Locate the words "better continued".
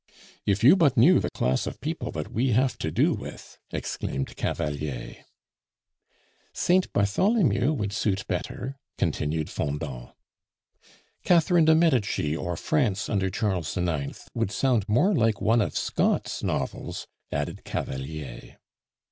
8.27-9.47